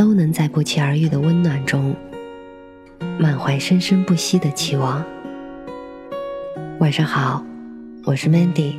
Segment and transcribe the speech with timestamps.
[0.00, 1.94] 都能在不期而遇的温暖中，
[3.18, 5.04] 满怀生生不息的期望。
[6.78, 7.44] 晚上好，
[8.06, 8.76] 我是 Mandy。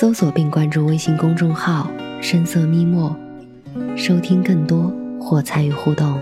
[0.00, 1.90] 搜索并关注微信公众号
[2.22, 3.14] “深色咪墨”，
[3.98, 6.18] 收听更多或参与互动。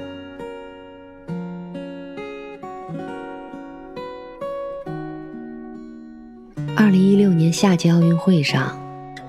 [6.77, 8.77] 二零一六年夏季奥运会上，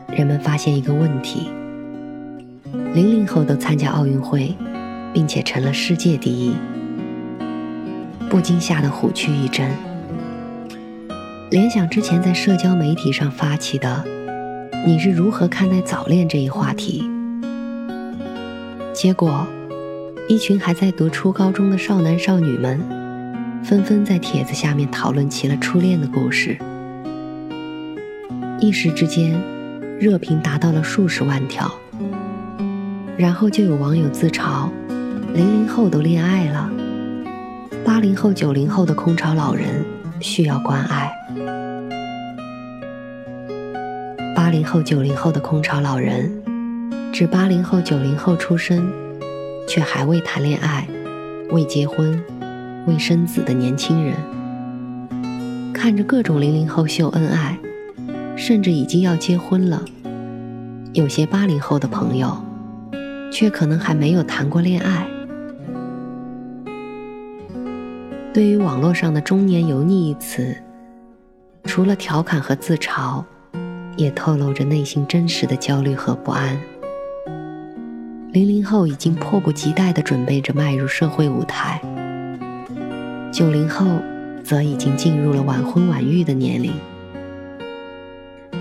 [0.09, 1.47] 人们发现一个问题。
[2.97, 4.55] 零零后都参加奥运会，
[5.13, 6.55] 并且成了世界第一，
[8.27, 9.69] 不禁吓得虎躯一震。
[11.51, 14.03] 联想之前在社交媒体上发起的
[14.83, 17.07] “你是如何看待早恋”这一话题，
[18.95, 19.45] 结果，
[20.27, 22.81] 一群还在读初高中的少男少女们，
[23.63, 26.57] 纷纷在帖子下面讨论起了初恋的故事，
[28.59, 29.39] 一时之间，
[29.99, 31.71] 热评达到了数十万条。
[33.17, 34.69] 然后就有网友自嘲
[35.33, 36.69] ：“零零后都恋爱了，
[37.83, 39.83] 八零后、九零后的空巢老人
[40.19, 41.11] 需要关爱。
[44.35, 46.31] 八零后、九零后的空巢老人，
[47.11, 48.87] 指八零后、九零后出生，
[49.67, 50.87] 却还未谈恋爱、
[51.49, 52.23] 未结婚、
[52.85, 54.13] 未生子的年轻人。
[55.73, 57.57] 看着各种零零后秀恩爱，
[58.35, 59.83] 甚至已经要结婚了。
[60.93, 62.37] 有些八零后的朋友。”
[63.31, 65.07] 却可能还没有谈过恋爱。
[68.33, 70.55] 对于网络上的“中年油腻”一词，
[71.63, 73.23] 除了调侃和自嘲，
[73.95, 76.55] 也透露着内心真实的焦虑和不安。
[78.31, 81.81] 零零后已经迫不及待地准备着迈入社会舞台，
[83.31, 83.87] 九零后
[84.43, 86.71] 则已经进入了晚婚晚育的年龄，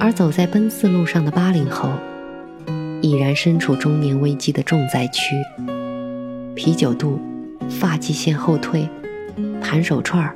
[0.00, 1.90] 而走在奔四路上的八零后。
[3.06, 5.36] 已然身处中年危机的重灾区，
[6.56, 7.20] 啤酒肚、
[7.70, 8.88] 发际线后退、
[9.62, 10.34] 盘手串儿、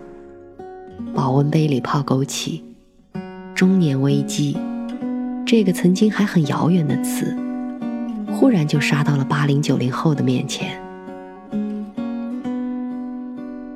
[1.13, 2.63] 保温杯里泡枸杞，
[3.57, 4.57] 中年危机，
[5.45, 7.37] 这个曾经还很遥远的词，
[8.31, 10.81] 忽然就杀到了八零九零后的面前。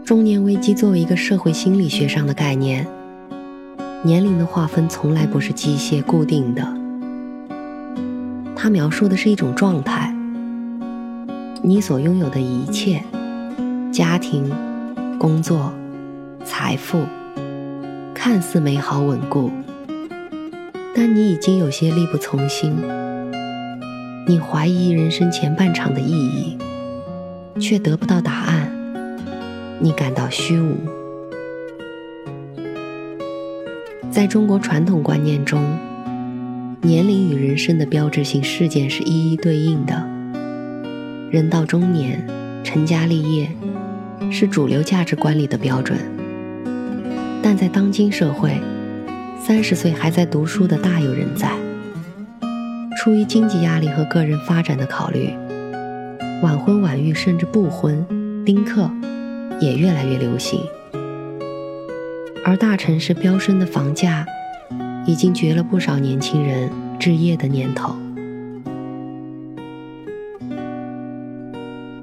[0.04, 2.86] 中年危机作为一个社会心理学上的概念，
[4.04, 6.83] 年龄的划分从来不是机械固定的。
[8.64, 10.10] 它描述的是一种状态，
[11.62, 13.04] 你所拥有的一切，
[13.92, 14.50] 家庭、
[15.18, 15.70] 工作、
[16.46, 17.04] 财富，
[18.14, 19.50] 看似美好稳固，
[20.96, 22.74] 但你已经有些力不从心。
[24.26, 26.56] 你怀疑人生前半场的意义，
[27.60, 28.72] 却得不到答案，
[29.78, 30.78] 你感到虚无。
[34.10, 35.62] 在中国传统观念中。
[36.84, 40.06] 年龄与人生的标志性事件是一一对应的。
[41.30, 42.22] 人到中年，
[42.62, 43.48] 成家立业，
[44.30, 45.98] 是主流价值观里的标准。
[47.42, 48.60] 但在当今社会，
[49.40, 51.52] 三十岁还在读书的大有人在。
[52.98, 55.30] 出于经济压力和个人发展的考虑，
[56.42, 58.06] 晚婚晚育甚至不婚、
[58.44, 58.90] 丁克
[59.58, 60.60] 也越来越流行。
[62.44, 64.26] 而大城市飙升的房价。
[65.06, 67.94] 已经绝了不少年轻人置业的念头。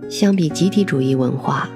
[0.09, 1.69] 相比集体主义文化，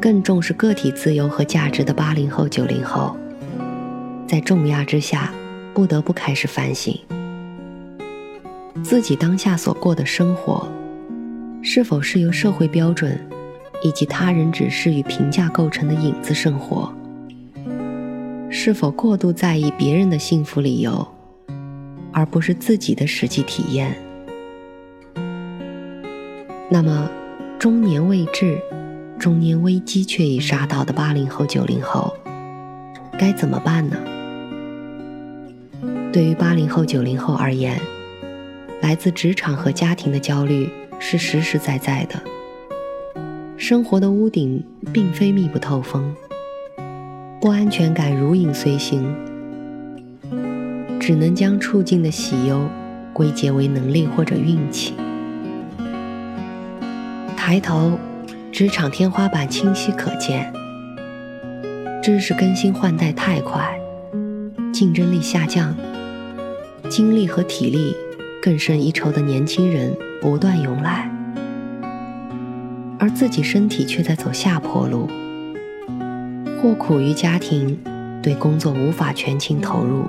[0.00, 3.16] 更重视个体自由和价值的八零后、九零后，
[4.26, 5.32] 在重压之下，
[5.74, 6.98] 不得不开始反省
[8.82, 10.66] 自己当下所过的生活，
[11.62, 13.20] 是否是由社会标准
[13.82, 16.92] 以及他人指示与评价构成的影子生活。
[18.48, 21.06] 是否过度在意别人的幸福理由，
[22.12, 23.96] 而不是自己的实际体验？
[26.68, 27.08] 那么，
[27.58, 28.58] 中年未至、
[29.18, 32.12] 中年危机却已杀到的八零后、九零后，
[33.18, 33.96] 该怎么办呢？
[36.12, 37.80] 对于八零后、九零后而言，
[38.80, 42.20] 来自职场和家庭的焦虑是实实在在的。
[43.56, 46.14] 生活的屋顶并非密不透风。
[47.38, 49.14] 不安全感如影随形，
[50.98, 52.66] 只能将处境的喜忧
[53.12, 54.94] 归结为能力或者运气。
[57.36, 57.98] 抬头，
[58.50, 60.52] 职场天花板清晰可见。
[62.02, 63.78] 知识更新换代太快，
[64.72, 65.76] 竞争力下降，
[66.88, 67.94] 精力和体力
[68.42, 71.10] 更胜一筹的年轻人不断涌来，
[72.98, 75.08] 而自己身体却在走下坡路，
[76.66, 77.78] 或苦于家庭，
[78.20, 80.02] 对工作无法全情投入。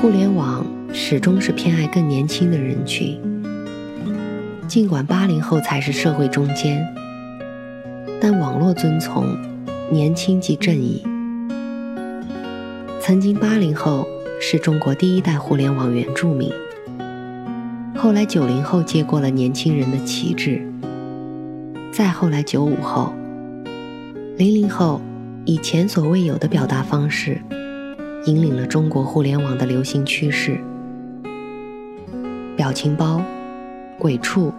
[0.00, 3.20] 互联网始终是偏爱更年轻的人群，
[4.68, 6.86] 尽管八零后才是社会中间，
[8.20, 9.36] 但网络遵从
[9.90, 11.02] 年轻即正义。
[13.00, 14.06] 曾经八零后
[14.40, 16.52] 是中国第一代互联网原住民，
[17.96, 20.64] 后来九零后接过了年轻人的旗帜，
[21.90, 23.12] 再后来九五后、
[24.36, 25.00] 零零后
[25.46, 27.40] 以前所未有的表达方式。
[28.26, 30.58] 引领了中国互联网的流行趋势，
[32.56, 33.22] 表情包、
[34.00, 34.52] 鬼畜、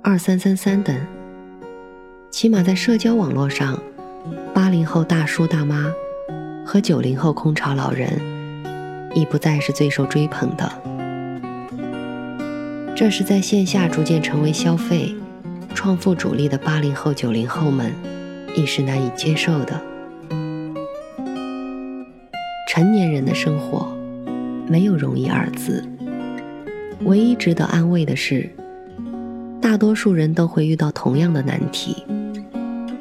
[0.00, 0.96] 二三三三等，
[2.30, 3.76] 起码在社交网络上，
[4.54, 5.92] 八零后大叔大妈
[6.64, 8.20] 和九零后空巢老人
[9.16, 10.72] 已不再是最受追捧的。
[12.94, 15.12] 这是在线下逐渐成为消费、
[15.74, 17.92] 创富主力的八零后、九零后们
[18.54, 19.80] 亦是难以接受的。
[22.68, 23.92] 成年人的生活
[24.68, 25.84] 没有容易二字，
[27.04, 28.48] 唯一值得安慰的是，
[29.60, 32.04] 大多数人都会遇到同样的难题，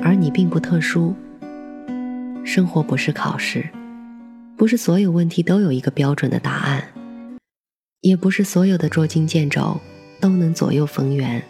[0.02, 1.14] 而你并不特殊。
[2.44, 3.70] 生活不是考试，
[4.58, 6.84] 不是所有问题都有一个标准的答案，
[8.02, 9.80] 也不是所有的捉襟见肘
[10.20, 11.44] 都能左右逢源，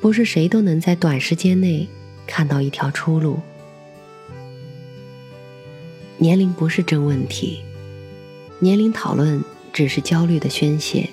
[0.00, 1.88] 不是谁都能在短时间内
[2.28, 3.40] 看到一条出路。
[6.18, 7.62] 年龄不是真问题，
[8.60, 9.42] 年龄讨论
[9.72, 11.08] 只是焦虑的宣泄。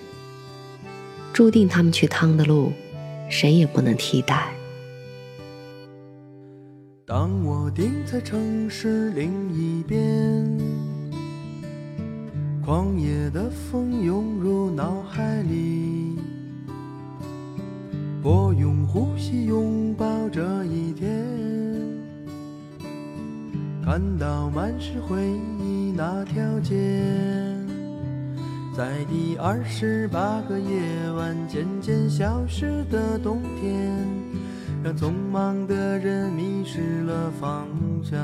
[1.31, 2.71] 注定他们去趟的路，
[3.29, 4.51] 谁也不能替代。
[7.05, 10.57] 当我定在城市另一边，
[12.65, 16.17] 狂野的风涌入脑海里，
[18.23, 19.74] 我用呼吸拥
[23.95, 25.25] 看到满是回
[25.57, 26.75] 忆那条街，
[28.75, 30.81] 在第二十八个夜
[31.15, 33.95] 晚渐渐消失的冬天，
[34.83, 37.69] 让匆忙的人迷失了方
[38.03, 38.19] 向。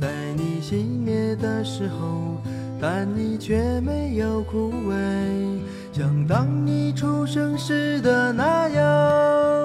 [0.00, 0.08] 在
[0.38, 2.40] 你熄灭的时候，
[2.80, 4.94] 但你却没有枯萎，
[5.92, 9.57] 像当你出生时的那样。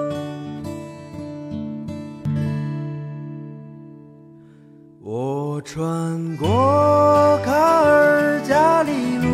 [5.74, 5.90] 穿
[6.36, 9.26] 过卡尔加里路，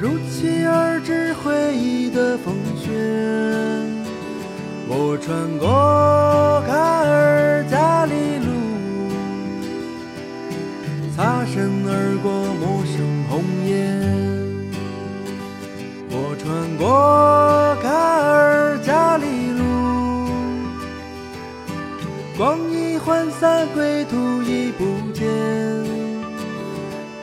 [0.00, 2.90] 如期而至回忆的风雪。
[4.88, 8.50] 我穿过卡尔加里路，
[11.14, 13.17] 擦身而过陌生
[22.98, 25.26] 涣散，归途已不见。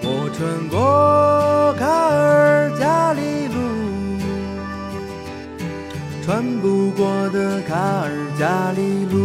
[0.02, 3.56] 我穿过卡尔加里路，
[6.24, 9.25] 穿不过的卡尔加里路。